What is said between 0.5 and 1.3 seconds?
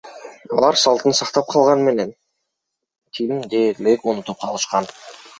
Алар салтын